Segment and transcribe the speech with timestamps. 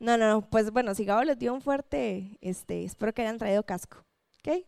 [0.00, 3.38] No, no, no, pues bueno, si Gabo les dio un fuerte, este, espero que hayan
[3.38, 4.04] traído casco,
[4.38, 4.64] ¿ok?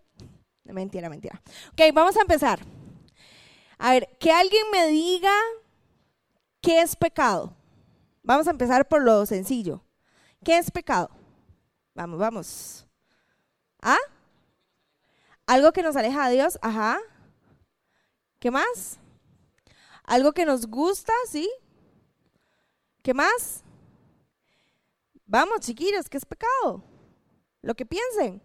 [0.65, 1.41] Mentira, mentira.
[1.73, 2.61] Ok, vamos a empezar.
[3.79, 5.33] A ver, que alguien me diga
[6.61, 7.55] qué es pecado.
[8.23, 9.85] Vamos a empezar por lo sencillo.
[10.43, 11.11] ¿Qué es pecado?
[11.95, 12.87] Vamos, vamos.
[13.81, 13.99] ¿Ah?
[15.47, 16.99] Algo que nos aleja de Dios, ajá.
[18.41, 18.99] ¿Qué más?
[20.05, 21.49] Algo que nos gusta, ¿sí?
[23.03, 23.63] ¿Qué más?
[25.27, 26.85] Vamos, chiquillos, ¿qué es pecado?
[27.61, 28.41] Lo que piensen.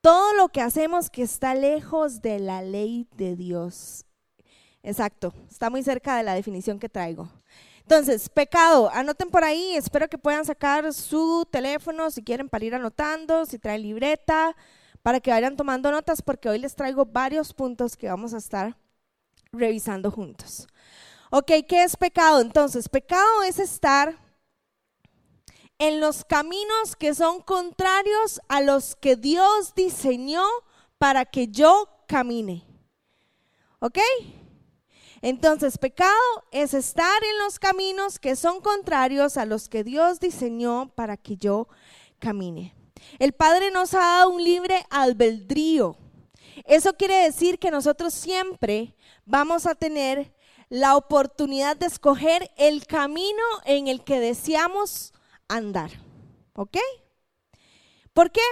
[0.00, 4.04] Todo lo que hacemos que está lejos de la ley de Dios.
[4.82, 7.28] Exacto, está muy cerca de la definición que traigo.
[7.80, 12.74] Entonces, pecado, anoten por ahí, espero que puedan sacar su teléfono si quieren para ir
[12.74, 14.54] anotando, si traen libreta,
[15.02, 18.76] para que vayan tomando notas, porque hoy les traigo varios puntos que vamos a estar
[19.52, 20.66] revisando juntos.
[21.30, 22.40] Ok, ¿qué es pecado?
[22.40, 24.16] Entonces, pecado es estar
[25.78, 30.44] en los caminos que son contrarios a los que Dios diseñó
[30.98, 32.66] para que yo camine.
[33.80, 33.98] ¿Ok?
[35.20, 36.12] Entonces, pecado
[36.50, 41.36] es estar en los caminos que son contrarios a los que Dios diseñó para que
[41.36, 41.66] yo
[42.18, 42.74] camine.
[43.18, 45.96] El Padre nos ha dado un libre albedrío.
[46.64, 48.94] Eso quiere decir que nosotros siempre
[49.24, 50.34] vamos a tener
[50.68, 55.13] la oportunidad de escoger el camino en el que deseamos
[55.48, 55.90] andar.
[56.54, 56.76] ¿Ok?
[58.12, 58.42] ¿Por qué?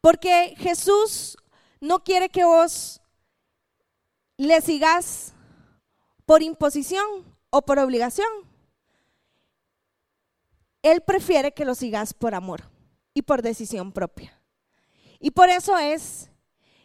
[0.00, 1.36] Porque Jesús
[1.80, 3.00] no quiere que vos
[4.36, 5.34] le sigas
[6.24, 7.04] por imposición
[7.50, 8.28] o por obligación.
[10.82, 12.62] Él prefiere que lo sigas por amor
[13.14, 14.40] y por decisión propia.
[15.18, 16.30] Y por eso es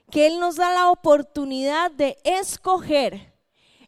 [0.10, 3.34] que Él nos da la oportunidad de escoger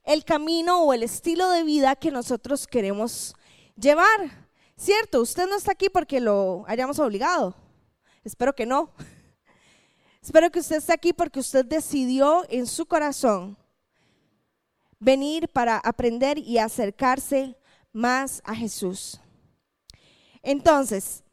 [0.03, 3.35] el camino o el estilo de vida que nosotros queremos
[3.75, 4.44] llevar.
[4.77, 5.21] ¿Cierto?
[5.21, 7.55] Usted no está aquí porque lo hayamos obligado.
[8.23, 8.91] Espero que no.
[10.21, 13.57] Espero que usted esté aquí porque usted decidió en su corazón
[14.99, 17.55] venir para aprender y acercarse
[17.93, 19.21] más a Jesús.
[20.41, 21.23] Entonces,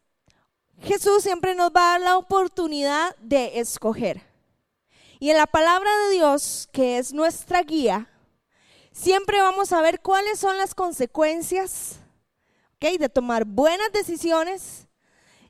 [0.80, 4.22] Jesús siempre nos va a dar la oportunidad de escoger.
[5.18, 8.10] Y en la palabra de Dios, que es nuestra guía,
[8.92, 12.01] siempre vamos a ver cuáles son las consecuencias
[12.98, 14.88] de tomar buenas decisiones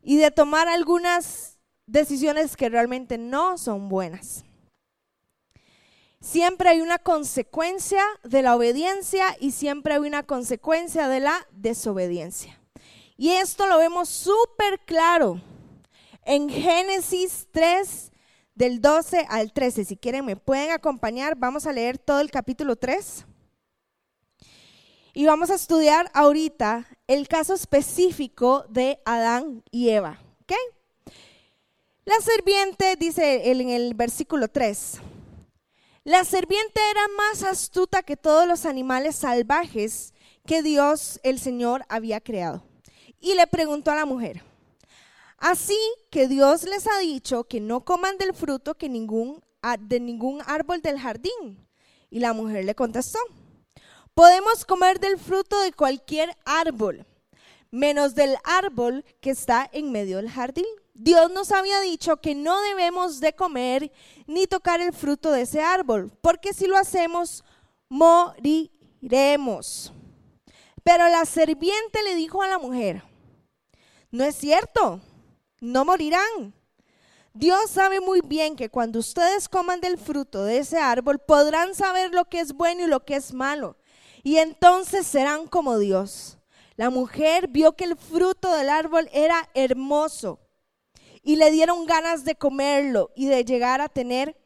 [0.03, 4.45] y de tomar algunas decisiones que realmente no son buenas.
[6.21, 12.61] Siempre hay una consecuencia de la obediencia y siempre hay una consecuencia de la desobediencia.
[13.17, 15.41] Y esto lo vemos súper claro
[16.25, 18.13] en Génesis 3,
[18.55, 19.85] del 12 al 13.
[19.85, 21.37] Si quieren, me pueden acompañar.
[21.37, 23.27] Vamos a leer todo el capítulo 3.
[25.15, 30.19] Y vamos a estudiar ahorita el caso específico de Adán y Eva.
[32.05, 35.01] La serpiente, dice en el versículo 3,
[36.03, 40.13] la serpiente era más astuta que todos los animales salvajes
[40.45, 42.65] que Dios el Señor había creado.
[43.21, 44.43] Y le preguntó a la mujer,
[45.39, 45.79] así
[46.11, 50.99] que Dios les ha dicho que no coman del fruto que de ningún árbol del
[50.99, 51.69] jardín.
[52.11, 53.21] Y la mujer le contestó,
[54.15, 57.07] podemos comer del fruto de cualquier árbol,
[57.71, 62.61] menos del árbol que está en medio del jardín Dios nos había dicho que no
[62.61, 63.91] debemos de comer
[64.27, 67.45] ni tocar el fruto de ese árbol, porque si lo hacemos,
[67.89, 68.73] moriremos.
[70.85, 73.03] Pero la serpiente le dijo a la mujer,
[74.11, 75.01] no es cierto,
[75.61, 76.55] no morirán.
[77.33, 82.13] Dios sabe muy bien que cuando ustedes coman del fruto de ese árbol podrán saber
[82.13, 83.77] lo que es bueno y lo que es malo,
[84.23, 86.39] y entonces serán como Dios.
[86.77, 90.41] La mujer vio que el fruto del árbol era hermoso
[91.23, 94.37] y le dieron ganas de comerlo y de llegar a tener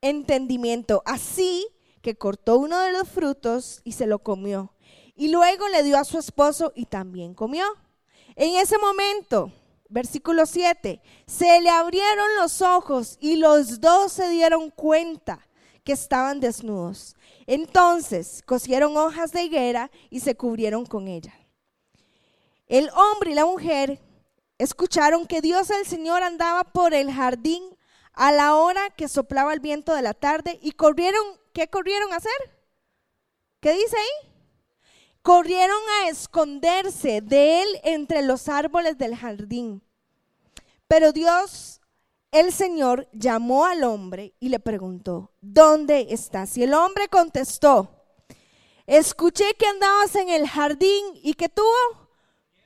[0.00, 1.02] entendimiento.
[1.06, 1.66] Así
[2.02, 4.72] que cortó uno de los frutos y se lo comió.
[5.16, 7.64] Y luego le dio a su esposo y también comió.
[8.36, 9.52] En ese momento,
[9.88, 15.48] versículo 7, se le abrieron los ojos y los dos se dieron cuenta
[15.82, 17.16] que estaban desnudos.
[17.48, 21.32] Entonces cosieron hojas de higuera y se cubrieron con ella.
[22.66, 24.02] El hombre y la mujer
[24.58, 27.64] escucharon que Dios el Señor andaba por el jardín
[28.12, 31.24] a la hora que soplaba el viento de la tarde y corrieron,
[31.54, 32.30] ¿qué corrieron a hacer?
[33.60, 34.30] ¿Qué dice ahí?
[35.22, 39.82] Corrieron a esconderse de él entre los árboles del jardín.
[40.86, 41.77] Pero Dios,
[42.30, 46.56] el Señor, llamó al hombre y le preguntó, ¿dónde estás?
[46.56, 47.90] Y el hombre contestó,
[48.86, 52.08] escuché que andabas en el jardín y que tuvo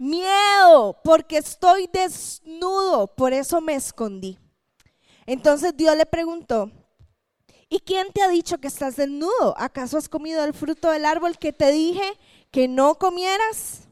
[0.03, 4.37] Miedo, porque estoy desnudo, por eso me escondí.
[5.27, 6.73] Entonces Dios le preguntó,
[7.69, 9.55] ¿y quién te ha dicho que estás desnudo?
[9.57, 12.19] ¿Acaso has comido el fruto del árbol que te dije
[12.51, 13.83] que no comieras?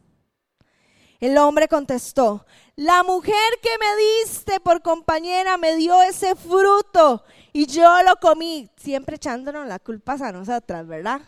[1.21, 2.47] El hombre contestó,
[2.77, 7.23] la mujer que me diste por compañera me dio ese fruto
[7.53, 11.21] y yo lo comí, siempre echándonos la culpa a nosotras, ¿verdad?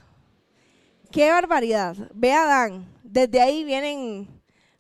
[1.11, 1.94] Qué barbaridad.
[2.15, 4.29] Ve a Adán, desde ahí vienen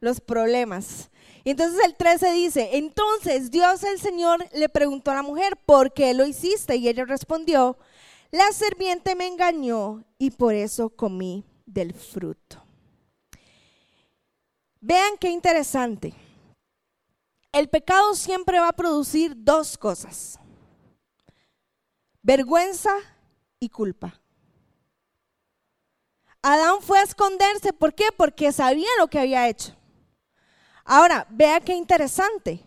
[0.00, 1.10] los problemas.
[1.44, 5.92] Y entonces el 13 dice, entonces Dios el Señor le preguntó a la mujer, ¿por
[5.92, 6.76] qué lo hiciste?
[6.76, 7.76] Y ella respondió,
[8.30, 12.64] la serpiente me engañó y por eso comí del fruto.
[14.82, 16.12] Vean qué interesante.
[17.52, 20.40] El pecado siempre va a producir dos cosas.
[22.20, 22.90] Vergüenza
[23.60, 24.20] y culpa.
[26.42, 28.06] Adán fue a esconderse, ¿por qué?
[28.16, 29.76] Porque sabía lo que había hecho.
[30.84, 32.60] Ahora, vea qué interesante.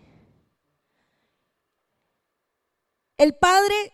[3.18, 3.92] El Padre,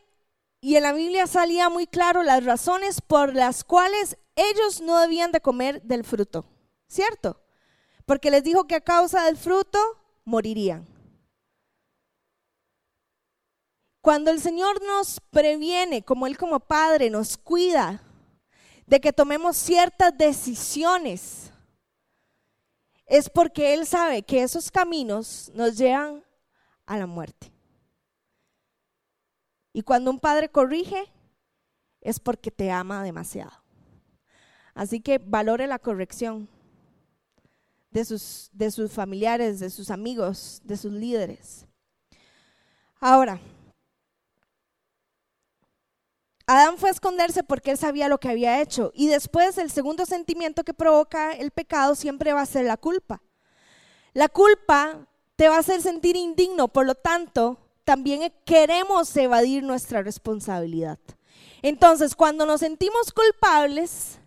[0.59, 5.31] y en la Biblia salía muy claro las razones por las cuales ellos no debían
[5.31, 6.45] de comer del fruto,
[6.87, 7.41] ¿cierto?
[8.11, 9.79] Porque les dijo que a causa del fruto
[10.25, 10.85] morirían.
[14.01, 18.03] Cuando el Señor nos previene, como Él como Padre nos cuida
[18.85, 21.53] de que tomemos ciertas decisiones,
[23.05, 26.21] es porque Él sabe que esos caminos nos llevan
[26.85, 27.49] a la muerte.
[29.71, 31.09] Y cuando un padre corrige,
[32.01, 33.53] es porque te ama demasiado.
[34.73, 36.49] Así que valore la corrección
[37.91, 41.65] de sus, de sus familiares, de sus amigos, de sus líderes.
[42.99, 43.39] Ahora,
[46.47, 48.91] Adán fue a esconderse porque él sabía lo que había hecho.
[48.93, 53.21] Y después el segundo sentimiento que provoca el pecado siempre va a ser la culpa.
[54.13, 60.01] La culpa te va a hacer sentir indigno, por lo tanto, también queremos evadir nuestra
[60.01, 60.99] responsabilidad.
[61.61, 64.19] Entonces, cuando nos sentimos culpables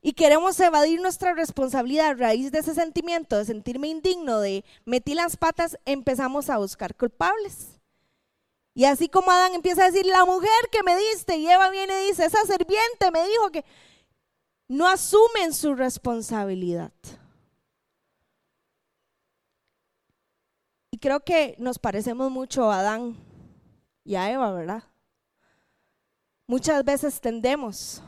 [0.00, 5.14] y queremos evadir nuestra responsabilidad a raíz de ese sentimiento de sentirme indigno, de metí
[5.14, 7.78] las patas, empezamos a buscar culpables.
[8.74, 12.04] Y así como Adán empieza a decir, la mujer que me diste, y Eva viene
[12.04, 13.64] y dice, esa serpiente me dijo que
[14.68, 16.92] no asumen su responsabilidad.
[20.92, 23.16] Y creo que nos parecemos mucho a Adán
[24.04, 24.84] y a Eva, ¿verdad?
[26.46, 28.02] Muchas veces tendemos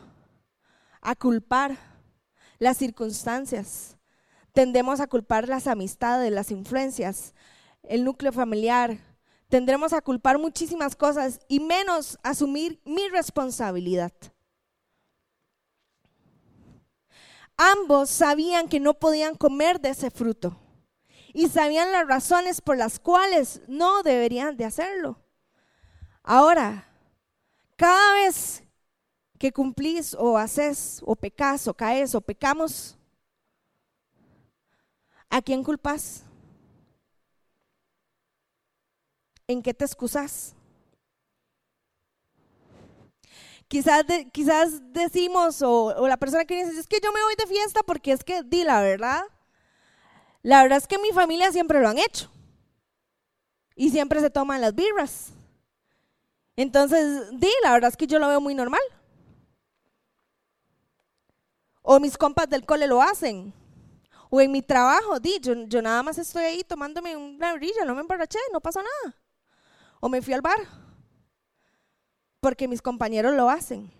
[1.00, 1.76] a culpar
[2.58, 3.96] las circunstancias,
[4.52, 7.34] tendemos a culpar las amistades, las influencias,
[7.82, 8.98] el núcleo familiar,
[9.48, 14.12] tendremos a culpar muchísimas cosas y menos asumir mi responsabilidad.
[17.56, 20.56] Ambos sabían que no podían comer de ese fruto
[21.34, 25.18] y sabían las razones por las cuales no deberían de hacerlo.
[26.22, 26.88] Ahora,
[27.76, 28.62] cada vez
[29.40, 32.96] que cumplís o haces o pecas o caes o pecamos,
[35.28, 36.24] ¿a quién culpas?
[39.50, 40.54] ¿en qué te excusas?
[43.68, 47.82] Quizás, quizás decimos, o, la persona que dice, es que yo me voy de fiesta
[47.84, 49.22] porque es que, di la verdad,
[50.42, 52.30] la verdad es que mi familia siempre lo han hecho.
[53.76, 55.32] Y siempre se toman las birras.
[56.56, 58.80] Entonces, di, la verdad es que yo lo veo muy normal.
[61.90, 63.52] O mis compas del cole lo hacen.
[64.30, 68.02] O en mi trabajo, di, yo, nada más estoy ahí tomándome una brilla, no me
[68.02, 69.16] emborraché, no pasa nada
[70.00, 70.58] o me fui al bar,
[72.40, 73.92] porque mis compañeros lo hacen.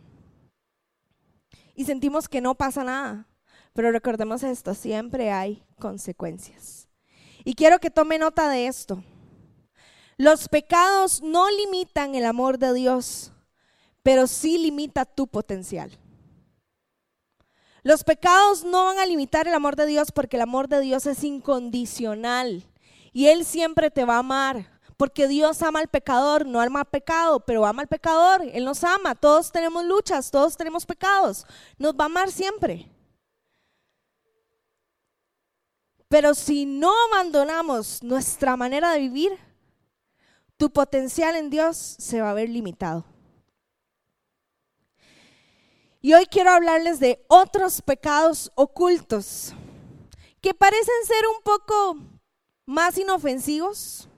[1.75, 3.29] Y sentimos que no pasa nada,
[3.75, 6.89] pero recordemos esto, siempre hay consecuencias.
[7.45, 9.03] Y quiero que tome nota de esto.
[10.17, 13.33] Los pecados no limitan el amor de Dios,
[14.03, 15.99] pero sí limita tu potencial.
[17.83, 21.07] Los pecados no van a limitar el amor de Dios porque el amor de Dios
[21.07, 22.67] es incondicional
[23.13, 24.81] y Él siempre te va a amar.
[24.97, 28.43] Porque Dios ama al pecador, no ama al pecado, pero ama al pecador.
[28.53, 29.15] Él nos ama.
[29.15, 31.47] Todos tenemos luchas, todos tenemos pecados.
[31.79, 32.87] Nos va a amar siempre.
[36.07, 39.39] Pero si no abandonamos nuestra manera de vivir,
[40.59, 43.07] tu potencial en Dios se va a ver limitado.
[46.01, 49.53] Y hoy quiero hablarles de otros pecados ocultos
[50.41, 51.99] que parecen ser un poco
[52.65, 54.09] más inofensivos,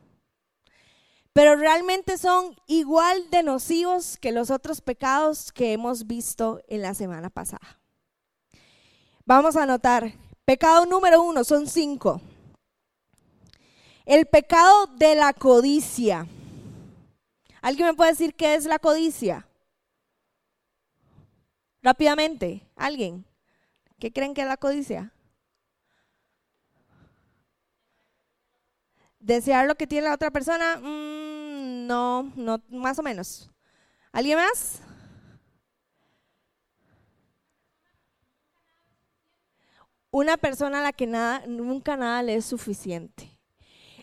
[1.32, 6.94] pero realmente son igual de nocivos que los otros pecados que hemos visto en la
[6.94, 7.80] semana pasada.
[9.24, 10.12] Vamos a anotar
[10.44, 12.20] Pecado número uno, son cinco.
[14.04, 16.26] El pecado de la codicia.
[17.60, 19.46] ¿Alguien me puede decir qué es la codicia?
[21.82, 23.24] Rápidamente, ¿alguien?
[23.98, 25.12] ¿Qué creen que es la codicia?
[29.18, 30.76] ¿Desear lo que tiene la otra persona?
[30.76, 33.50] Mm, no, no, más o menos.
[34.12, 34.80] ¿Alguien más?
[40.12, 43.38] Una persona a la que nada, nunca nada le es suficiente.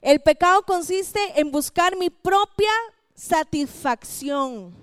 [0.01, 2.71] El pecado consiste en buscar mi propia
[3.13, 4.73] satisfacción,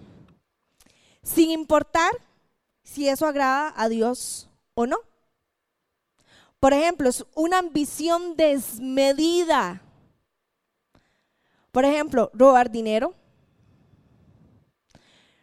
[1.22, 2.12] sin importar
[2.86, 4.98] si eso agrada a Dios o no.
[6.60, 9.82] Por ejemplo, es una ambición desmedida.
[11.72, 13.12] Por ejemplo, robar dinero.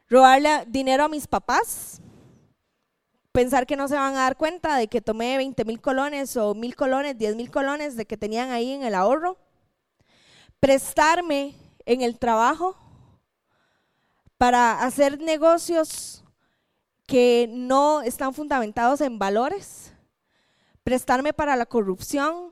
[0.10, 2.02] Robarle dinero a mis papás.
[3.34, 6.56] Pensar que no se van a dar cuenta de que tomé 20 mil colones o
[6.56, 9.38] mil colones, 10 mil colones de que tenían ahí en el ahorro.
[10.60, 12.78] Prestarme en el trabajo
[14.38, 16.23] para hacer negocios
[17.06, 19.94] que no están fundamentados en valores,
[20.84, 22.52] prestarme para la corrupción,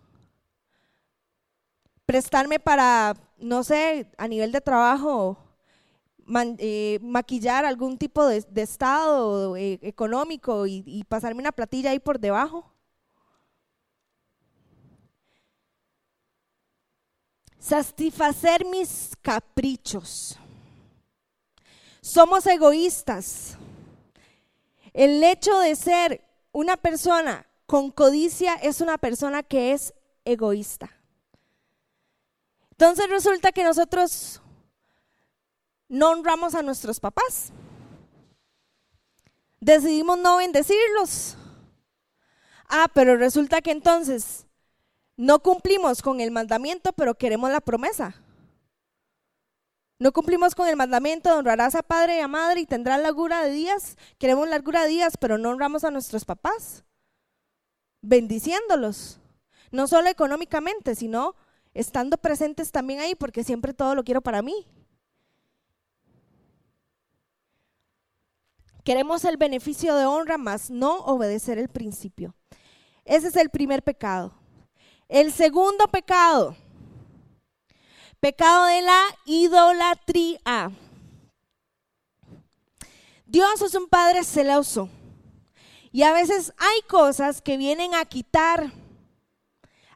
[2.05, 5.37] prestarme para, no sé, a nivel de trabajo,
[6.57, 12.19] eh, maquillar algún tipo de, estado eh, económico y, y pasarme una platilla ahí por
[12.19, 12.71] debajo.
[17.59, 20.37] Satisfacer mis caprichos.
[22.01, 23.57] Somos egoístas.
[24.93, 26.21] El hecho de ser
[26.51, 29.93] una persona con codicia es una persona que es
[30.25, 30.89] egoísta.
[32.71, 34.41] Entonces resulta que nosotros
[35.87, 37.51] no honramos a nuestros papás.
[39.59, 41.37] Decidimos no bendecirlos.
[42.67, 44.47] Ah, pero resulta que entonces
[45.15, 48.15] no cumplimos con el mandamiento, pero queremos la promesa.
[50.01, 53.43] No cumplimos con el mandamiento de honrarás a padre y a madre y tendrás largura
[53.43, 53.97] de días.
[54.17, 56.83] Queremos largura de días, pero no honramos a nuestros papás,
[58.01, 59.19] bendiciéndolos.
[59.69, 61.35] No solo económicamente, sino
[61.75, 64.65] estando presentes también ahí, porque siempre todo lo quiero para mí.
[68.83, 72.33] Queremos el beneficio de honra, más no obedecer el principio.
[73.05, 74.33] Ese es el primer pecado.
[75.07, 76.55] El segundo pecado
[78.21, 80.71] Pecado de la idolatría.
[83.25, 84.89] Dios es un Padre celoso.
[85.91, 88.71] Y a veces hay cosas que vienen a quitar,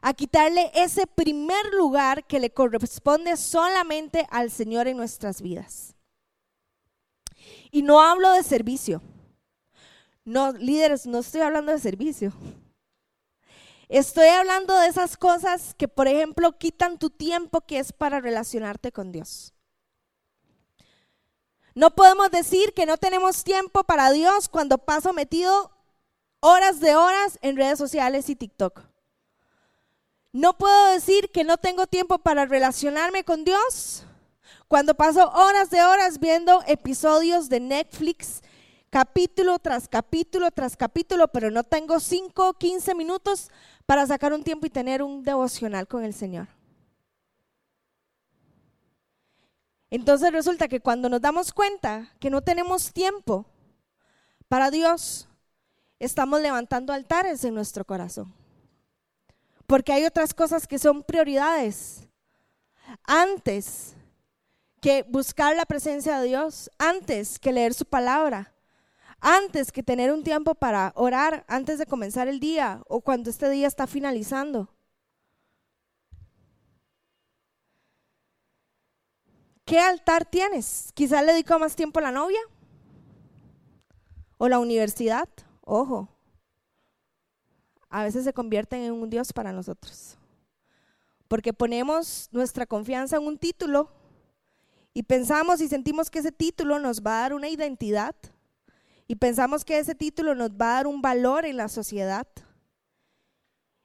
[0.02, 5.94] a quitarle ese primer lugar que le corresponde solamente al Señor en nuestras vidas.
[7.70, 9.00] Y no hablo de servicio.
[10.24, 12.32] No, líderes, no estoy hablando de servicio.
[13.88, 18.90] Estoy hablando de esas cosas que, por ejemplo, quitan tu tiempo que es para relacionarte
[18.90, 19.54] con Dios.
[21.74, 25.70] No podemos decir que no tenemos tiempo para Dios cuando paso metido
[26.40, 28.80] horas de horas en redes sociales y TikTok.
[30.32, 34.04] No puedo decir que no tengo tiempo para relacionarme con Dios
[34.68, 38.42] cuando paso horas de horas viendo episodios de Netflix
[38.90, 43.50] capítulo tras capítulo tras capítulo, pero no tengo 5 o 15 minutos
[43.84, 46.48] para sacar un tiempo y tener un devocional con el Señor.
[49.90, 53.46] Entonces resulta que cuando nos damos cuenta que no tenemos tiempo
[54.48, 55.28] para Dios,
[55.98, 58.34] estamos levantando altares en nuestro corazón.
[59.66, 62.08] Porque hay otras cosas que son prioridades.
[63.04, 63.94] Antes
[64.80, 68.52] que buscar la presencia de Dios, antes que leer su palabra,
[69.20, 73.48] antes que tener un tiempo para orar antes de comenzar el día o cuando este
[73.50, 74.68] día está finalizando.
[79.64, 80.92] ¿Qué altar tienes?
[80.94, 82.38] Quizás le dedico más tiempo a la novia
[84.38, 85.28] o la universidad.
[85.62, 86.08] Ojo,
[87.88, 90.16] a veces se convierten en un Dios para nosotros.
[91.26, 93.90] Porque ponemos nuestra confianza en un título
[94.94, 98.14] y pensamos y sentimos que ese título nos va a dar una identidad
[99.08, 102.26] y pensamos que ese título nos va a dar un valor en la sociedad.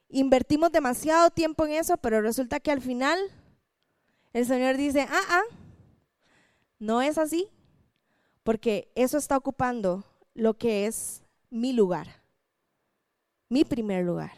[0.10, 3.20] Invertimos demasiado tiempo en eso, pero resulta que al final
[4.34, 5.44] el Señor dice, ah, ah,
[6.80, 7.50] no es así,
[8.44, 12.08] porque eso está ocupando lo que es mi lugar,
[13.48, 14.32] mi primer lugar.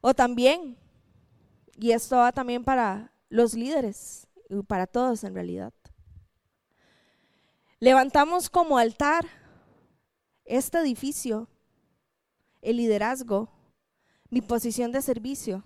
[0.00, 0.78] O también,
[1.76, 4.26] y esto va también para los líderes,
[4.66, 5.72] para todos en realidad.
[7.78, 9.26] Levantamos como altar
[10.44, 11.48] este edificio,
[12.60, 13.48] el liderazgo,
[14.28, 15.64] mi posición de servicio,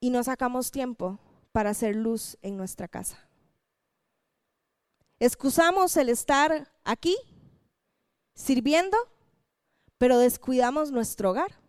[0.00, 1.20] y no sacamos tiempo
[1.52, 3.28] para hacer luz en nuestra casa.
[5.20, 7.16] Excusamos el estar aquí
[8.34, 8.96] sirviendo,
[9.96, 11.61] pero descuidamos nuestro hogar.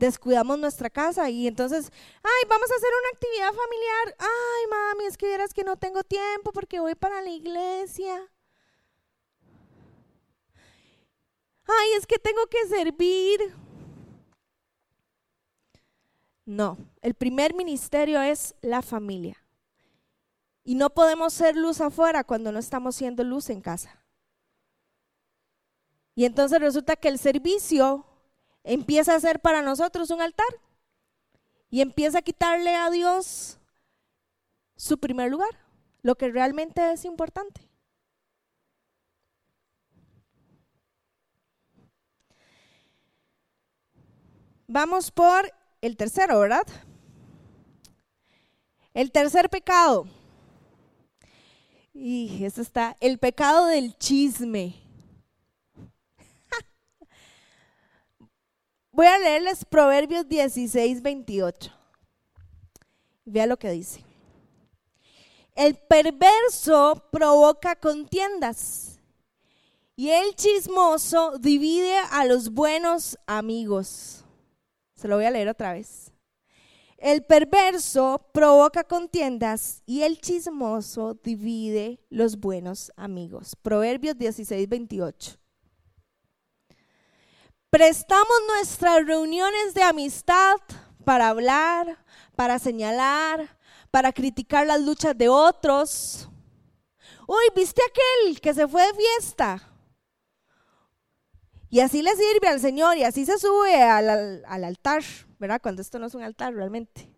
[0.00, 1.92] Descuidamos nuestra casa y entonces,
[2.22, 4.16] ay, vamos a hacer una actividad familiar.
[4.18, 8.26] Ay, mami, es que vieras que no tengo tiempo porque voy para la iglesia.
[11.66, 13.54] Ay, es que tengo que servir.
[16.46, 19.44] No, el primer ministerio es la familia.
[20.64, 24.02] Y no podemos ser luz afuera cuando no estamos siendo luz en casa.
[26.14, 28.06] Y entonces resulta que el servicio
[28.64, 30.60] empieza a ser para nosotros un altar
[31.70, 33.58] y empieza a quitarle a Dios
[34.76, 35.50] su primer lugar,
[36.02, 37.68] lo que realmente es importante.
[44.66, 46.66] Vamos por el tercero, ¿verdad?
[48.94, 50.06] El tercer pecado.
[51.92, 54.79] Y eso está, el pecado del chisme.
[58.92, 61.72] Voy a leerles Proverbios 16, 28.
[63.24, 64.04] Vea lo que dice.
[65.54, 68.98] El perverso provoca contiendas
[69.94, 74.24] y el chismoso divide a los buenos amigos.
[74.96, 76.12] Se lo voy a leer otra vez.
[76.96, 83.56] El perverso provoca contiendas y el chismoso divide los buenos amigos.
[83.62, 85.39] Proverbios 16, 28.
[87.70, 90.56] Prestamos nuestras reuniones de amistad
[91.04, 93.56] para hablar, para señalar,
[93.92, 96.28] para criticar las luchas de otros.
[97.28, 99.62] Uy, ¿viste aquel que se fue de fiesta?
[101.68, 105.04] Y así le sirve al Señor y así se sube al, al, altar,
[105.38, 105.60] ¿verdad?
[105.62, 107.08] Cuando esto no es un altar realmente.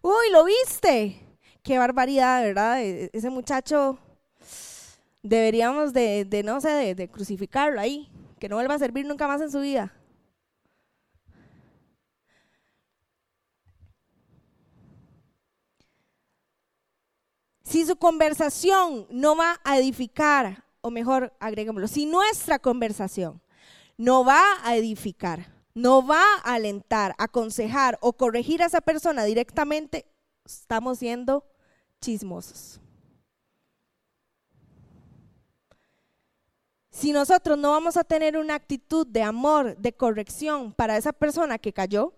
[0.00, 1.20] Uy, ¿lo viste?
[1.62, 2.80] Qué barbaridad, ¿verdad?
[2.80, 3.98] E, ese muchacho
[5.22, 8.10] deberíamos de, de no sé, de crucificarlo ahí
[8.44, 9.90] que no vuelva a servir nunca más en su vida.
[17.62, 23.40] Si su conversación no va a edificar, o mejor, agreguémoslo, si nuestra conversación
[23.96, 30.04] no va a edificar, no va a alentar, aconsejar o corregir a esa persona directamente,
[30.44, 31.46] estamos siendo
[31.98, 32.78] chismosos.
[36.94, 41.58] Si nosotros no vamos a tener una actitud de amor, de corrección para esa persona
[41.58, 42.14] que cayó,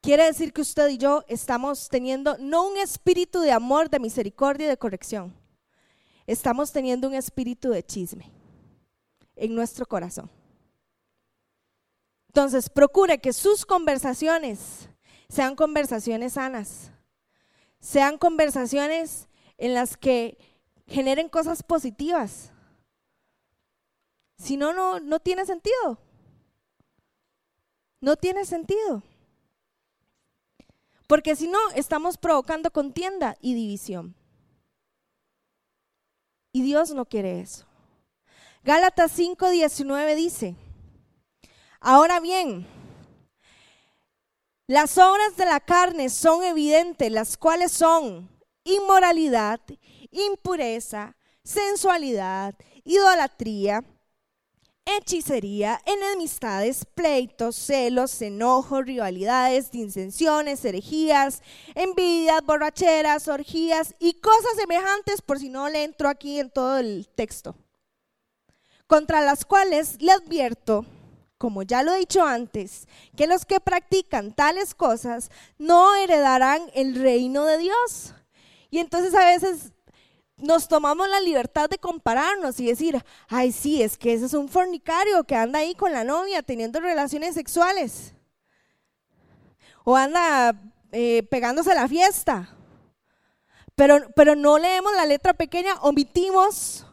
[0.00, 4.66] quiere decir que usted y yo estamos teniendo no un espíritu de amor, de misericordia
[4.66, 5.32] y de corrección,
[6.26, 8.28] estamos teniendo un espíritu de chisme
[9.36, 10.28] en nuestro corazón.
[12.26, 14.88] Entonces, procure que sus conversaciones
[15.28, 16.90] sean conversaciones sanas,
[17.78, 20.38] sean conversaciones en las que
[20.88, 22.50] generen cosas positivas.
[24.38, 25.98] Si no, no, no tiene sentido.
[28.00, 29.02] No tiene sentido.
[31.06, 34.14] Porque si no, estamos provocando contienda y división.
[36.52, 37.66] Y Dios no quiere eso.
[38.62, 40.56] Gálatas 5:19 dice,
[41.80, 42.66] ahora bien,
[44.66, 48.28] las obras de la carne son evidentes, las cuales son
[48.64, 49.60] inmoralidad,
[50.26, 52.54] impureza, sensualidad,
[52.84, 53.84] idolatría,
[54.96, 61.42] hechicería, enemistades, pleitos, celos, enojos, rivalidades, disensiones, herejías,
[61.74, 67.08] envidias, borracheras, orgías y cosas semejantes, por si no le entro aquí en todo el
[67.14, 67.54] texto,
[68.86, 70.86] contra las cuales le advierto,
[71.36, 76.94] como ya lo he dicho antes, que los que practican tales cosas no heredarán el
[76.94, 78.14] reino de Dios.
[78.70, 79.72] Y entonces a veces
[80.38, 84.48] nos tomamos la libertad de compararnos y decir, ay, sí, es que ese es un
[84.48, 88.14] fornicario que anda ahí con la novia teniendo relaciones sexuales.
[89.84, 90.54] O anda
[90.92, 92.54] eh, pegándose a la fiesta.
[93.74, 96.84] Pero, pero no leemos la letra pequeña, omitimos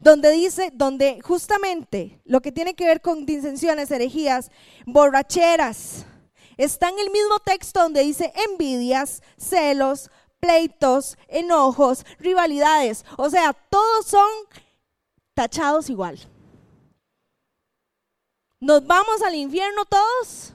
[0.00, 4.50] donde dice, donde justamente lo que tiene que ver con disensiones, herejías,
[4.86, 6.06] borracheras,
[6.56, 13.04] está en el mismo texto donde dice envidias, celos, pleitos, enojos, rivalidades.
[13.16, 14.28] O sea, todos son
[15.34, 16.18] tachados igual.
[18.58, 20.54] ¿Nos vamos al infierno todos?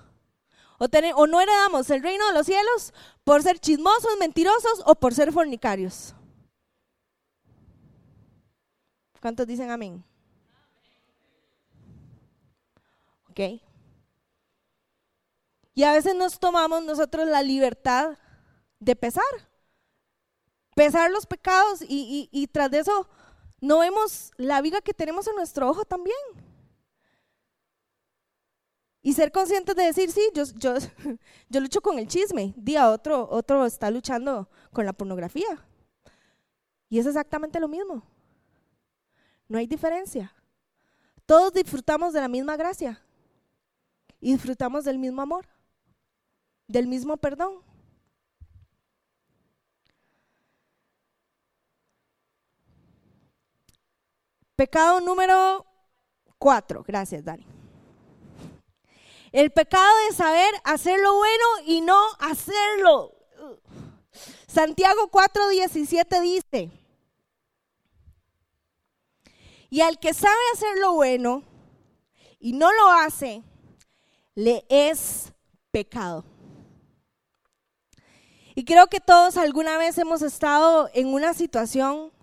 [0.77, 2.93] ¿O, ¿O, no heredamos el reino de los cielos
[3.23, 6.13] por ser chismosos, mentirosos o por ser fornicarios?
[9.21, 10.03] ¿Cuántos dicen amén?
[13.29, 13.61] ¿Ok?
[15.73, 18.17] Y a veces nos tomamos nosotros la libertad
[18.79, 19.23] de pesar,
[20.75, 23.09] pesar los pecados y, tras de eso
[23.61, 26.15] no vemos la viga que tenemos en nuestro ojo también.
[29.01, 30.75] Y ser conscientes de decir, sí, yo, yo,
[31.49, 35.65] yo lucho con el chisme, día otro, otro está luchando con la pornografía.
[36.89, 38.03] Y es exactamente lo mismo.
[39.47, 40.33] No hay diferencia.
[41.25, 43.01] Todos disfrutamos de la misma gracia
[44.19, 45.47] y disfrutamos del mismo amor,
[46.67, 47.64] del mismo perdón.
[54.55, 55.65] Pecado número
[56.37, 56.83] cuatro.
[56.87, 57.45] Gracias, Dani.
[59.31, 63.13] El pecado de saber hacer lo bueno y no hacerlo.
[64.47, 66.71] Santiago 4:17 dice,
[69.69, 71.43] y al que sabe hacer lo bueno
[72.39, 73.43] y no lo hace,
[74.35, 75.33] le es
[75.71, 76.23] pecado.
[78.55, 82.13] Y creo que todos alguna vez hemos estado en una situación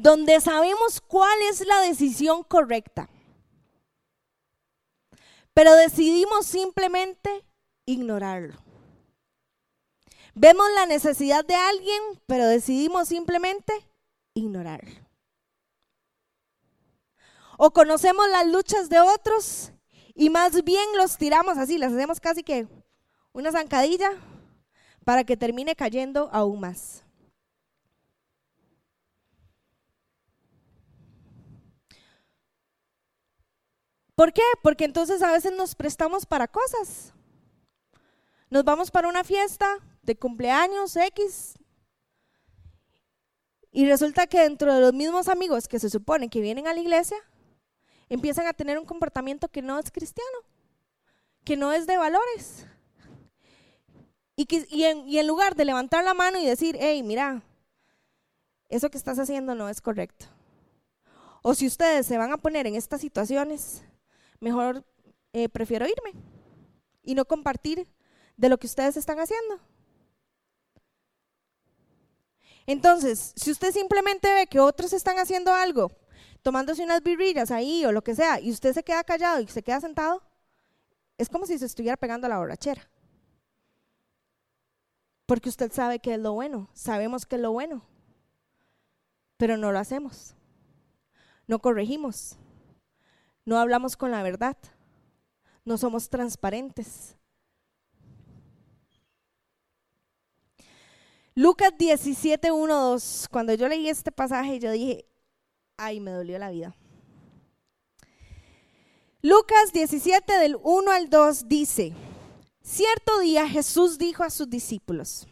[0.00, 3.08] donde sabemos cuál es la decisión correcta,
[5.52, 7.44] pero decidimos simplemente
[7.84, 8.56] ignorarlo.
[10.34, 13.72] Vemos la necesidad de alguien, pero decidimos simplemente
[14.34, 15.06] ignorarlo.
[17.58, 19.72] O conocemos las luchas de otros
[20.14, 22.66] y más bien los tiramos así, les hacemos casi que
[23.32, 24.12] una zancadilla
[25.04, 27.04] para que termine cayendo aún más.
[34.20, 34.42] ¿Por qué?
[34.62, 37.14] Porque entonces a veces nos prestamos para cosas.
[38.50, 41.54] Nos vamos para una fiesta de cumpleaños X
[43.72, 46.80] y resulta que dentro de los mismos amigos que se supone que vienen a la
[46.80, 47.16] iglesia,
[48.10, 50.38] empiezan a tener un comportamiento que no es cristiano,
[51.42, 52.66] que no es de valores.
[54.36, 57.40] Y, que, en, y en lugar de levantar la mano y decir, hey, mira,
[58.68, 60.26] eso que estás haciendo no es correcto.
[61.40, 63.82] O si ustedes se van a poner en estas situaciones,
[64.40, 64.84] mejor
[65.32, 66.20] eh, prefiero irme
[67.02, 67.86] y no compartir
[68.36, 69.60] de lo que ustedes están haciendo.
[72.66, 75.90] Entonces, si usted simplemente ve que otros están haciendo algo,
[76.42, 79.62] tomándose unas birrillas ahí o lo que sea, y usted se queda callado y se
[79.62, 80.22] queda sentado,
[81.18, 82.88] es como si se estuviera pegando a la borrachera.
[85.26, 87.84] Porque usted sabe que es lo bueno, sabemos que es lo bueno,
[89.36, 90.34] pero no lo hacemos,
[91.46, 92.36] no corregimos,
[93.50, 94.56] no hablamos con la verdad,
[95.64, 97.16] no somos transparentes.
[101.34, 103.26] Lucas 17, 1, 2.
[103.28, 105.04] Cuando yo leí este pasaje, yo dije,
[105.76, 106.76] ay, me dolió la vida.
[109.20, 111.92] Lucas 17, del 1 al 2 dice,
[112.62, 115.26] cierto día Jesús dijo a sus discípulos,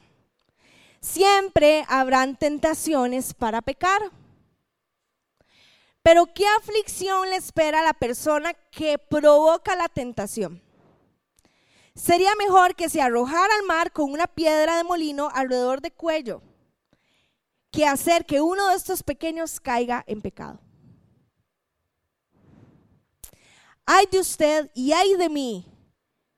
[1.01, 4.11] siempre habrán tentaciones para pecar
[6.09, 10.63] pero ¿qué aflicción le espera a la persona que provoca la tentación?
[11.95, 16.41] Sería mejor que se arrojara al mar con una piedra de molino alrededor de cuello
[17.71, 20.61] que hacer que uno de estos pequeños caiga en pecado.
[23.85, 25.71] Ay de usted y ay de mí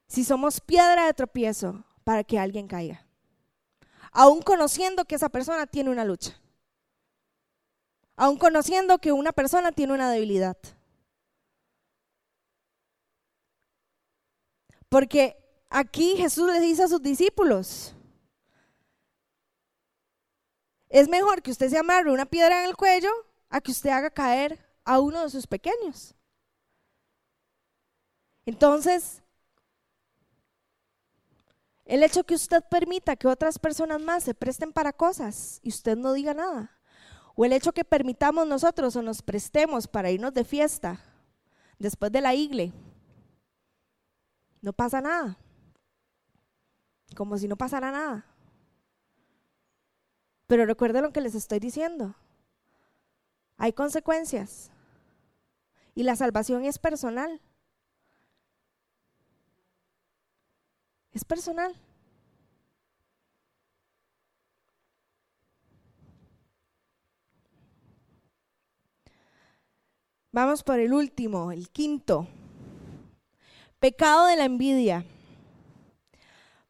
[0.09, 3.07] si somos piedra de tropiezo para que alguien caiga,
[4.11, 6.40] aún conociendo que esa persona tiene una lucha
[8.21, 10.59] aun conociendo que una persona tiene una debilidad.
[14.91, 17.95] Porque aquí Jesús le dice a sus discípulos,
[20.91, 23.11] es mejor que usted se amarre una piedra en el cuello
[23.49, 26.15] a que usted haga caer a uno de sus pequeños.
[28.45, 29.23] Entonces,
[31.87, 35.97] el hecho que usted permita que otras personas más se presten para cosas y usted
[35.97, 36.80] no diga nada,
[37.41, 41.01] o el hecho que permitamos nosotros o nos prestemos para irnos de fiesta
[41.79, 42.71] después de la igle,
[44.61, 45.39] no pasa nada.
[47.17, 48.27] Como si no pasara nada.
[50.49, 52.15] Pero recuerden lo que les estoy diciendo.
[53.57, 54.71] Hay consecuencias.
[55.95, 57.41] Y la salvación es personal.
[61.11, 61.75] Es personal.
[70.33, 72.29] Vamos por el último, el quinto.
[73.81, 75.05] Pecado de la envidia.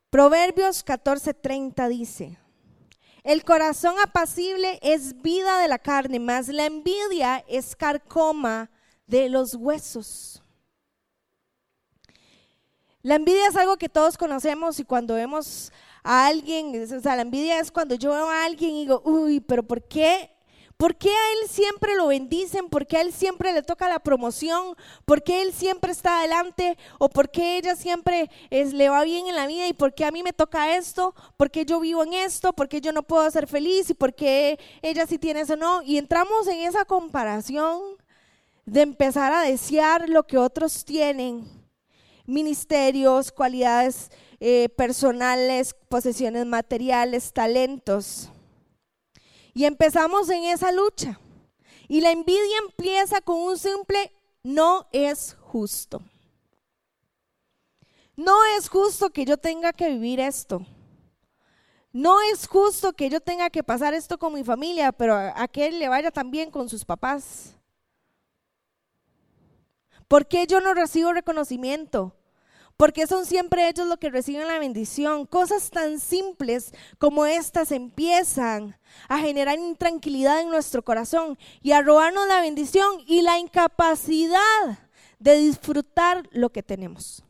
[0.09, 2.39] Proverbios 14:30 dice,
[3.23, 8.71] El corazón apacible es vida de la carne, más la envidia es carcoma
[9.07, 10.43] de los huesos.
[13.03, 15.71] La envidia es algo que todos conocemos y cuando vemos
[16.03, 19.41] a alguien, o sea, la envidia es cuando yo veo a alguien y digo, uy,
[19.41, 20.31] pero ¿por qué
[20.81, 22.71] ¿Por qué a él siempre lo bendicen?
[22.71, 24.75] ¿Por qué a él siempre le toca la promoción?
[25.05, 26.79] ¿Por qué él siempre está adelante?
[26.99, 29.69] ¿O por qué ella siempre le va bien en la vida?
[29.69, 31.15] ¿Y por qué a mí me toca esto?
[31.37, 32.55] ¿Por qué yo vivo en esto?
[32.55, 33.91] ¿Por qué yo no puedo ser feliz?
[33.91, 35.55] ¿Y por qué ella sí tiene eso?
[35.55, 35.83] No.
[35.83, 37.83] Y entramos en esa comparación
[38.65, 41.47] de empezar a desear lo que otros tienen.
[42.25, 48.31] Ministerios, cualidades eh, personales, posesiones materiales, talentos.
[49.61, 51.21] Y empezamos en esa lucha.
[51.87, 54.11] Y la envidia empieza con un simple
[54.43, 56.01] no es justo.
[58.17, 60.65] No es justo que yo tenga que vivir esto.
[61.93, 65.67] No es justo que yo tenga que pasar esto con mi familia, pero a, que
[65.67, 67.55] él le vaya también con sus papás.
[70.09, 72.17] ¿Por qué yo no recibo reconocimiento?
[72.81, 75.27] Porque son siempre ellos los que reciben la bendición.
[75.27, 78.75] Cosas tan simples como estas empiezan
[79.07, 84.89] a generar intranquilidad en nuestro corazón y a robarnos la bendición y la incapacidad
[85.19, 87.23] de disfrutar lo que tenemos.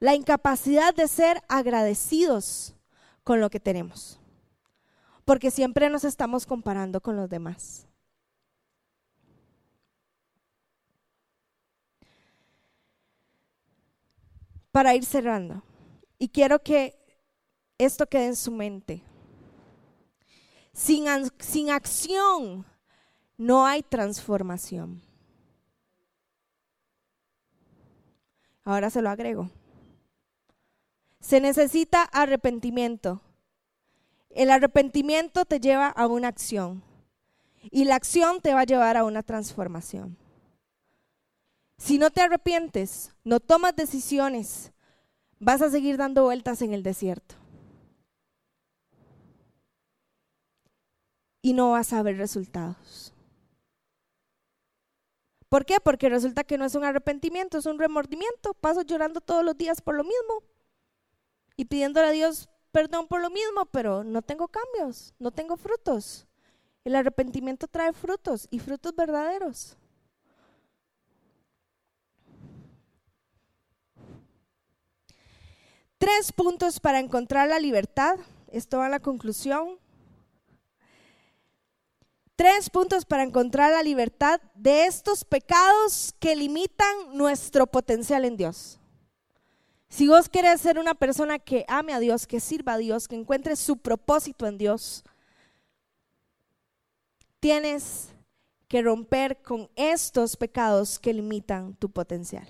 [0.00, 2.74] La incapacidad de ser agradecidos
[3.22, 4.18] con lo que tenemos.
[5.24, 7.86] Porque siempre nos estamos comparando con los demás.
[14.72, 15.62] Para ir cerrando.
[16.18, 16.98] Y quiero que
[17.78, 19.02] esto quede en su mente.
[20.72, 21.06] Sin,
[21.38, 22.64] sin acción
[23.36, 25.02] no hay transformación.
[28.64, 29.50] Ahora se lo agrego.
[31.20, 33.20] Se necesita arrepentimiento.
[34.30, 36.82] El arrepentimiento te lleva a una acción
[37.70, 40.16] y la acción te va a llevar a una transformación.
[41.82, 44.70] Si no te arrepientes, no tomas decisiones,
[45.40, 47.34] vas a seguir dando vueltas en el desierto.
[51.42, 53.12] Y no vas a ver resultados.
[55.48, 55.80] ¿Por qué?
[55.80, 58.54] Porque resulta que no es un arrepentimiento, es un remordimiento.
[58.54, 60.44] Paso llorando todos los días por lo mismo
[61.56, 66.28] y pidiéndole a Dios perdón por lo mismo, pero no tengo cambios, no tengo frutos.
[66.84, 69.76] El arrepentimiento trae frutos y frutos verdaderos.
[76.02, 78.18] Tres puntos para encontrar la libertad.
[78.50, 79.78] Esto va a la conclusión.
[82.34, 88.80] Tres puntos para encontrar la libertad de estos pecados que limitan nuestro potencial en Dios.
[89.90, 93.14] Si vos querés ser una persona que ame a Dios, que sirva a Dios, que
[93.14, 95.04] encuentre su propósito en Dios,
[97.38, 98.08] tienes
[98.66, 102.48] que romper con estos pecados que limitan tu potencial.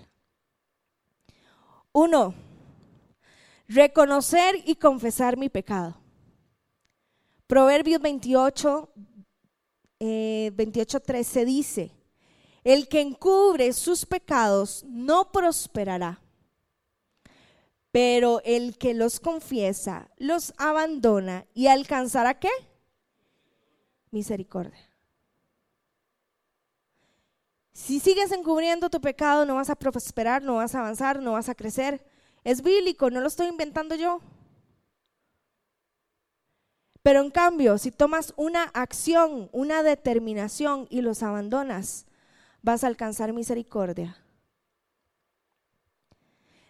[1.92, 2.34] Uno,
[3.68, 5.96] reconocer y confesar mi pecado.
[7.46, 8.90] Proverbios 28,
[10.01, 11.92] eh, 28, 13 dice,
[12.64, 16.20] el que encubre sus pecados no prosperará,
[17.90, 22.51] pero el que los confiesa los abandona y alcanzará qué?
[24.11, 24.88] Misericordia.
[27.72, 31.48] Si sigues encubriendo tu pecado, no vas a prosperar, no vas a avanzar, no vas
[31.48, 32.05] a crecer.
[32.44, 34.20] Es bíblico, no lo estoy inventando yo.
[37.02, 42.07] Pero en cambio, si tomas una acción, una determinación y los abandonas,
[42.62, 44.16] vas a alcanzar misericordia.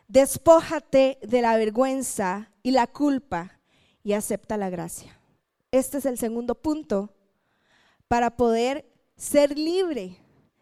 [0.08, 3.58] Despójate de la vergüenza y la culpa
[4.02, 5.18] y acepta la gracia.
[5.70, 7.14] Este es el segundo punto
[8.08, 10.18] para poder ser libre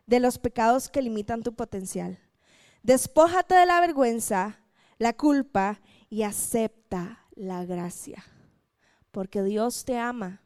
[0.07, 2.19] de los pecados que limitan tu potencial.
[2.83, 4.60] Despójate de la vergüenza
[5.01, 8.23] la culpa y acepta la gracia.
[9.11, 10.43] Porque Dios te ama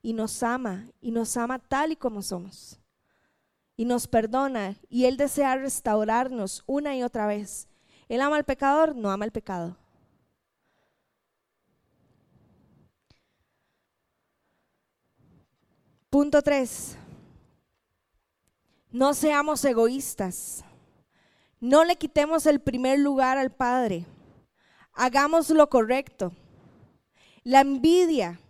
[0.00, 2.80] y nos ama y nos ama tal y como somos.
[3.76, 7.68] Y nos perdona y Él desea restaurarnos una y otra vez.
[8.08, 9.76] Él ama al pecador, no ama al pecado.
[16.08, 16.96] Punto 3.
[18.92, 20.64] No seamos egoístas.
[21.60, 24.06] No le quitemos el primer lugar al Padre.
[24.94, 26.32] Hagamos lo correcto.
[27.44, 28.40] La envidia.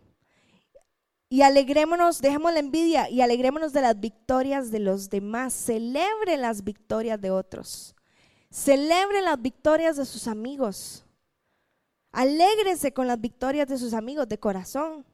[1.29, 5.53] Y alegrémonos, dejemos la envidia y alegrémonos de las victorias de los demás.
[5.53, 7.96] Celebren las victorias de otros.
[8.49, 11.05] Celebren las victorias de sus amigos.
[12.12, 15.05] Alégrese con las victorias de sus amigos de corazón.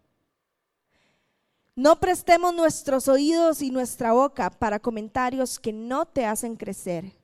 [1.74, 7.14] No prestemos nuestros oídos y nuestra boca para comentarios que no te hacen crecer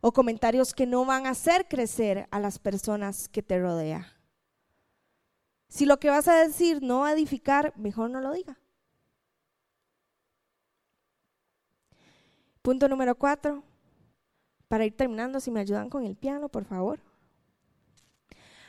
[0.00, 4.06] o comentarios que no van a hacer crecer a las personas que te rodean.
[5.68, 8.58] Si lo que vas a decir no va a edificar, mejor no lo diga.
[12.62, 13.62] Punto número cuatro.
[14.68, 17.00] Para ir terminando, si me ayudan con el piano, por favor.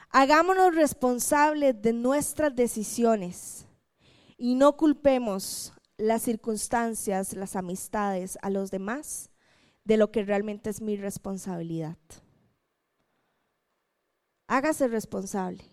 [0.10, 3.66] Hagámonos responsables de nuestras decisiones
[4.38, 9.30] y no culpemos las circunstancias, las amistades a los demás
[9.84, 11.98] de lo que realmente es mi responsabilidad.
[14.48, 15.64] Hágase responsable.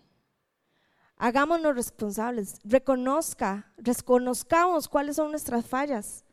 [1.17, 2.59] Hagámonos responsables.
[2.63, 6.23] Reconozca, reconozcamos cuáles son nuestras fallas,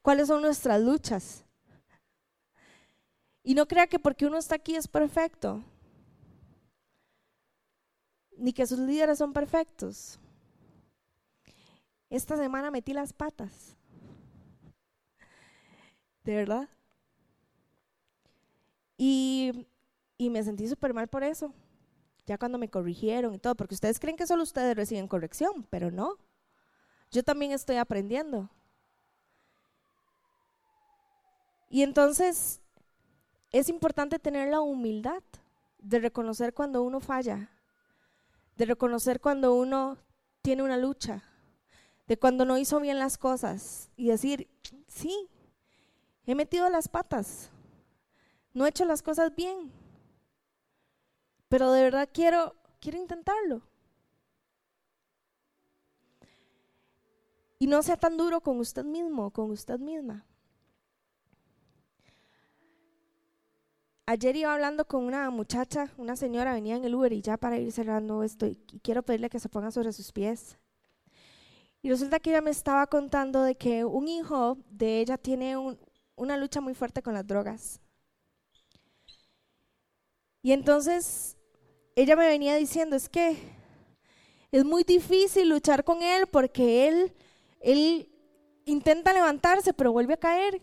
[0.00, 1.44] cuáles son nuestras luchas.
[3.42, 5.62] Y no crea que porque uno está aquí es perfecto,
[8.36, 10.18] ni que sus líderes son perfectos.
[12.08, 13.76] Esta semana metí las patas.
[16.24, 16.68] De verdad.
[19.02, 19.66] Y,
[20.18, 21.54] me sentí súper mal por eso.
[22.26, 25.90] Ya cuando me corrigieron y todo, porque ustedes creen que solo ustedes reciben corrección, pero
[25.90, 26.18] no.
[27.10, 28.50] Yo también estoy aprendiendo.
[31.70, 32.60] Y entonces
[33.52, 35.22] es importante tener la humildad
[35.78, 37.48] de reconocer cuando uno falla,
[38.58, 39.96] de reconocer cuando uno
[40.42, 41.24] tiene una lucha,
[42.06, 44.46] de cuando no hizo bien las cosas y decir,
[44.88, 45.30] sí,
[46.26, 47.50] he metido las patas,
[48.52, 49.70] no he hecho las cosas bien,
[51.48, 53.62] pero de verdad quiero, quiero intentarlo.
[57.58, 60.24] Y no sea tan duro con usted mismo, con usted misma.
[64.06, 67.58] Ayer iba hablando con una muchacha, una señora venía en el Uber y ya para
[67.58, 70.58] ir cerrando esto, y quiero pedirle que se ponga sobre sus pies.
[71.82, 75.56] Y resulta que ella me estaba contando de que un hijo de ella tiene
[76.16, 77.80] una lucha muy fuerte con las drogas.
[80.42, 81.36] Y entonces
[81.96, 83.36] ella me venía diciendo, es que
[84.52, 87.14] es muy difícil luchar con él porque él,
[87.60, 88.08] él
[88.64, 90.62] intenta levantarse pero vuelve a caer.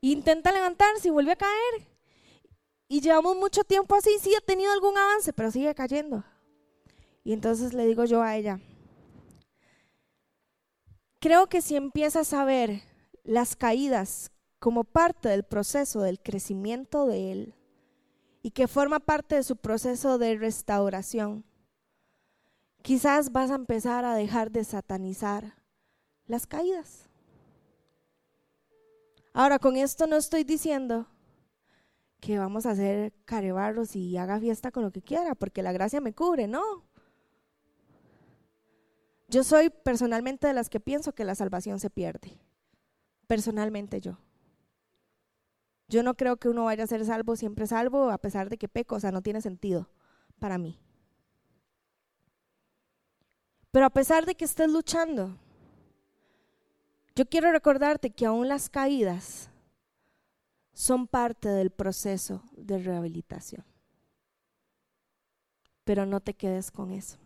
[0.00, 1.88] Intenta levantarse y vuelve a caer.
[2.88, 6.24] Y llevamos mucho tiempo así, sí ha tenido algún avance, pero sigue cayendo.
[7.24, 8.60] Y entonces le digo yo a ella,
[11.22, 12.82] Creo que si empiezas a ver
[13.22, 17.54] las caídas como parte del proceso del crecimiento de Él
[18.42, 21.44] y que forma parte de su proceso de restauración,
[22.82, 25.54] quizás vas a empezar a dejar de satanizar
[26.26, 27.08] las caídas.
[29.32, 31.06] Ahora, con esto no estoy diciendo
[32.20, 36.00] que vamos a hacer carebarros y haga fiesta con lo que quiera, porque la gracia
[36.00, 36.84] me cubre, no.
[39.28, 42.38] Yo soy personalmente de las que pienso que la salvación se pierde.
[43.26, 44.18] Personalmente yo.
[45.92, 48.66] Yo no creo que uno vaya a ser salvo siempre salvo a pesar de que
[48.66, 49.90] peco, o sea, no tiene sentido
[50.38, 50.80] para mí.
[53.70, 55.36] Pero a pesar de que estés luchando,
[57.14, 59.50] yo quiero recordarte que aún las caídas
[60.72, 63.62] son parte del proceso de rehabilitación.
[65.84, 67.18] Pero no te quedes con eso.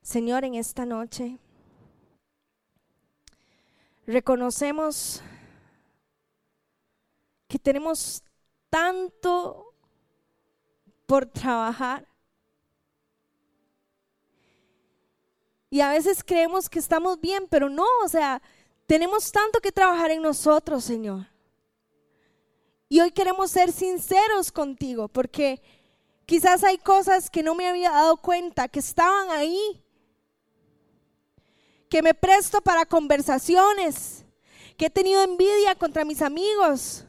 [0.00, 1.38] Señor, en esta noche
[4.06, 5.22] reconocemos
[7.48, 8.22] que tenemos
[8.70, 9.74] tanto
[11.06, 12.06] por trabajar.
[15.70, 18.40] Y a veces creemos que estamos bien, pero no, o sea,
[18.86, 21.26] tenemos tanto que trabajar en nosotros, Señor.
[22.88, 25.60] Y hoy queremos ser sinceros contigo, porque
[26.24, 29.82] quizás hay cosas que no me había dado cuenta, que estaban ahí,
[31.90, 34.24] que me presto para conversaciones,
[34.78, 37.07] que he tenido envidia contra mis amigos,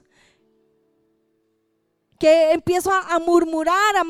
[2.19, 4.03] que empiezo a, murmurar, a,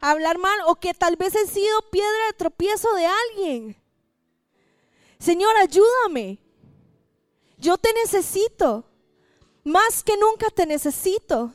[0.00, 3.82] a hablar mal, o que tal vez he sido piedra de tropiezo de alguien.
[5.18, 6.38] Señor, ayúdame.
[7.58, 8.84] Yo te necesito.
[9.64, 11.54] Más que nunca te necesito.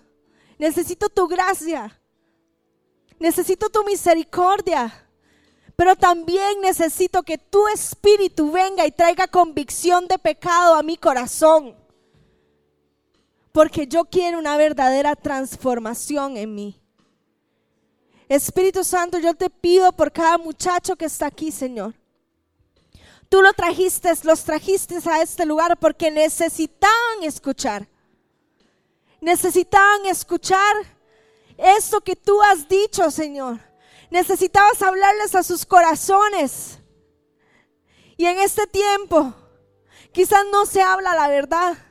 [0.57, 1.99] Necesito tu gracia.
[3.19, 5.07] Necesito tu misericordia
[5.77, 11.75] pero también necesito que tu espíritu venga y traiga convicción de pecado a mi corazón.
[13.57, 16.79] Porque yo quiero una verdadera transformación en mí.
[18.29, 21.95] Espíritu Santo, yo te pido por cada muchacho que está aquí, Señor.
[23.27, 27.87] Tú lo trajiste, los trajiste a este lugar porque necesitaban escuchar.
[29.21, 30.75] Necesitaban escuchar
[31.57, 33.59] esto que tú has dicho, Señor.
[34.11, 36.77] Necesitabas hablarles a sus corazones.
[38.17, 39.33] Y en este tiempo,
[40.11, 41.86] quizás no se habla la verdad.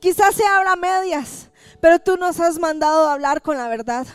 [0.00, 4.06] Quizás se habla medias, pero tú nos has mandado a hablar con la verdad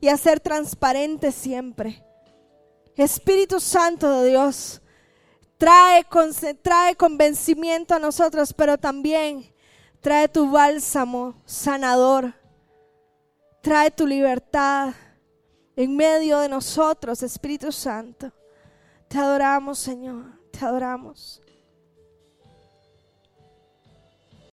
[0.00, 2.04] y a ser transparentes siempre.
[2.96, 4.82] Espíritu Santo de Dios,
[5.56, 6.04] trae,
[6.60, 9.52] trae convencimiento a nosotros, pero también
[10.00, 12.34] trae tu bálsamo sanador.
[13.62, 14.92] Trae tu libertad
[15.76, 18.32] en medio de nosotros, Espíritu Santo.
[19.06, 21.41] Te adoramos, Señor, te adoramos.